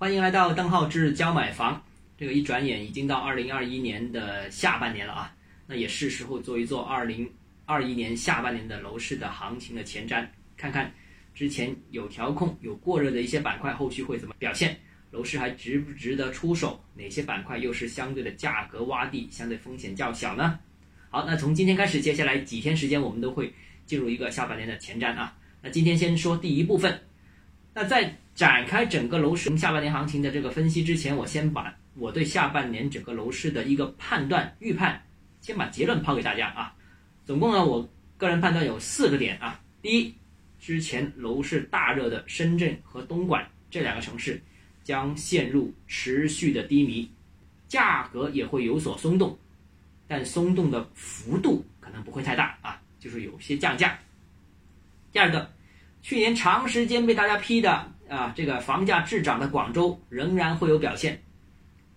[0.00, 1.84] 欢迎来到邓浩志教买房。
[2.16, 7.30] 这个一转眼已经到二零二一年的下半年了啊，那也是时候做一做二零
[7.66, 10.26] 二一年下半年的楼市的行情的前瞻，
[10.56, 10.90] 看看
[11.34, 14.74] 之前有调控、有过热的一些板块后续会怎么表现，
[15.10, 16.82] 楼市还值不值得出手？
[16.94, 20.58] 哪些板块又是相对的价格洼地，相对风险较小呢？
[21.10, 23.52] 好，那从今天开始，接下来几天时间，我们都会
[23.84, 25.36] 进入一个下半年的前瞻啊。
[25.60, 26.98] 那今天先说第一部分，
[27.74, 34.98] 那在展开整个楼市下半年行情的这个分析之前，我先把我对下半年整个楼市的一个判断预判，
[35.42, 36.74] 先把结论抛给大家啊。
[37.26, 37.86] 总共呢，我
[38.16, 39.60] 个人判断有四个点啊。
[39.82, 40.14] 第一，
[40.58, 44.40] 之前楼市大热的深圳和东莞这两个城市
[44.82, 47.06] 将陷入持续的低迷，
[47.68, 49.38] 价格也会有所松动，
[50.08, 53.98] 但松动的幅度可能不会太大啊，就是有些降价。
[55.12, 55.52] 第二个，
[56.00, 61.22] 去年长时间被大家批的啊，这个房价滞涨的广州仍然会有表现。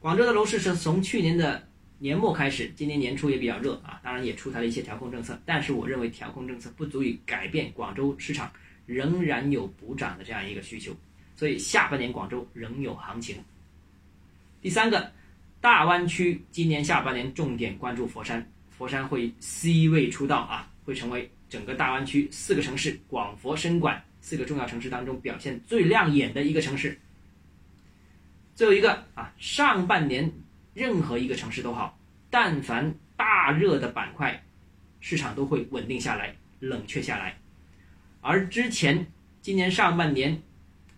[0.00, 1.66] 广州的楼市是从去年的
[1.98, 8.50] 年末开始，今年年初也比较热啊，当然也出台了一些调控政策，但是我认为调控政策不足以改变广州市场
[8.86, 10.92] 仍然有补涨的这样一个需求，
[11.36, 13.36] 所以下半年广州仍有行情。
[14.60, 15.12] 第三个，
[15.60, 26.98] 大湾区今年下半年重点关注佛山，佛山会 C 位出道啊，会成为整个大湾区四个城市广佛深莞四个重要城市当中表现最亮眼的一个城市。
[28.54, 30.32] 最后一个啊，上半年
[30.74, 34.44] 任何一个城市都好，但凡大热的板块，
[35.00, 37.38] 市场都会稳定下来、冷却下来。
[38.20, 39.06] 而之前
[39.40, 40.42] 今年上半年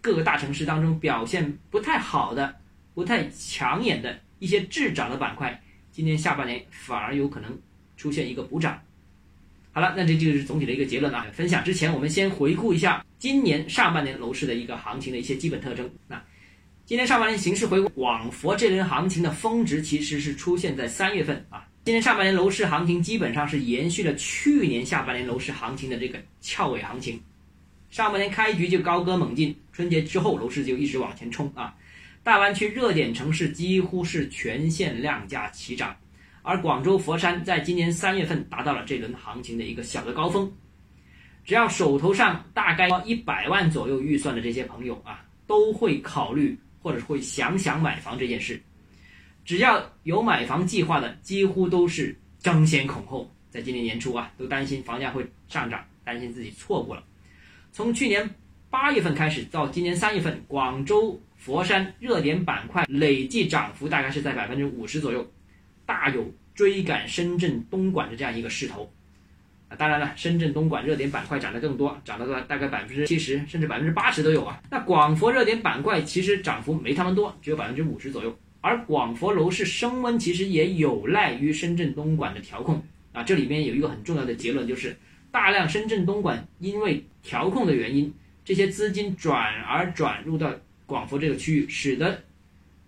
[0.00, 2.56] 各个大城市当中表现不太好的、
[2.94, 7.60] 不太抢眼的一些滞涨的板块，今年下半年反而有可能
[7.96, 8.82] 出现一个补涨。
[9.74, 11.26] 好了，那这就是总体的一个结论啊。
[11.32, 15.90] 分享之前，我们先回顾一下今年上半年楼市的一个行情的一些基本特征。
[16.06, 16.22] 那
[16.84, 21.66] 今年上半年形势回顾，广佛这轮行情的峰值其实是出现在三月份啊。
[21.84, 27.18] 今年上半年楼市行情基本上是延续了去年下半年楼市行情的这个翘尾行情，
[27.90, 31.74] 上半年开局就高歌猛进，春节之后楼市就一直往前冲啊。
[32.22, 35.96] 大湾区热点城市几乎是全线量价齐涨，
[36.42, 40.52] 而广州、佛山在今年三月份达到了这轮行情的一个小的高峰。
[41.44, 46.58] 只要手头上大概一百万左右预算的这些朋友啊，都会考虑。
[46.84, 48.60] 或者会想想买房这件事，
[49.44, 53.32] 只要有买房计划的，几乎都是争先恐后。
[53.50, 57.04] 在今年年初啊，都担心房价会上涨，担心自己错过了。
[57.70, 58.28] 从去年
[58.68, 65.24] 八月份开始到今年三月份，广州、佛山热点板块累计涨幅大概是在百分之五十左右，
[65.86, 68.92] 大有追赶深圳、东莞的这样一个势头
[69.68, 69.76] 啊。
[69.76, 74.62] 当然了，深圳、东莞热点板块涨得更多，涨了大概百分之七十，甚至百分之八十都有啊。
[74.70, 78.38] 那广佛热点板块其实涨幅没他们多，只有百分之五十左右。
[78.60, 82.80] 而广佛楼市升温其实也有赖于深圳、东莞的调控
[83.12, 83.22] 啊。
[83.24, 84.96] 这里边有一个很重要的结论，就是
[85.32, 88.14] 大量深圳、东莞因为调控的原因，
[88.44, 90.54] 这些资金转而转入到
[90.86, 92.22] 广佛这个区域，使得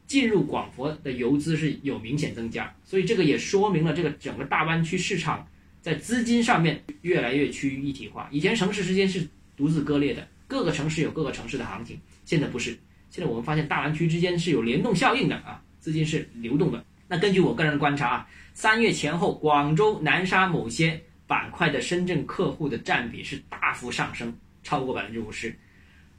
[0.06, 2.75] 进入广佛的游资是有明显增加。
[2.84, 5.47] 所以这个也说明了这个整个大湾区市场。
[5.84, 12.70] 在资金上面越来越趋于一体化，以前城市之间是独自割裂的，各个城市有各个城市的行情，现在不是，
[13.10, 16.82] 现在我们发现大湾区之间是有联动效应的啊，资金是流动的。
[17.06, 25.54] 那根据我个人的观察啊，三月前后，广州、南沙某些板块的深圳客户的占比是大幅上升，超过百分之五十，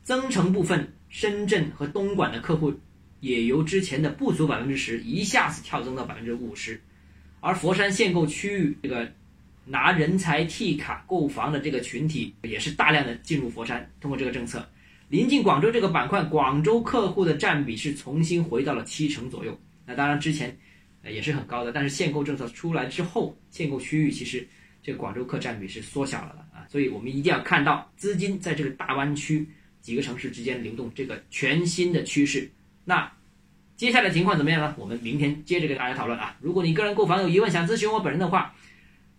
[0.03, 2.72] 增城部分深圳和东莞的客户
[3.19, 6.79] 也由之前的不足百分之十一下子跳增到百分之五十，
[7.39, 9.11] 而佛山限购区域这个。
[9.67, 14.63] 拿人才 T 卡购房的这个群体也是大量的进入佛山，通过这个政策，
[15.09, 19.59] 临近广州这个板块，广州客户的占比是重新回到了七成左右。
[19.83, 20.55] 那当然之前，
[21.03, 24.47] 也是很高的，但是限购政策出来之后，限购区域其实
[24.83, 26.67] 这个广州客占比是缩小了的啊。
[26.69, 29.49] 所以我们一定要看到资金在这个大湾区
[29.81, 32.47] 几个城市之间流动这个全新的趋势。
[32.85, 33.12] 那
[33.75, 34.74] 接下来情况怎么样呢？
[34.77, 36.38] 我们明天接着跟大家讨论啊。
[36.39, 38.56] 如果你个人购房有疑问，想咨询我本人的话。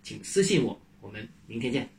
[0.02, 1.95] 请私信我，我们明天见。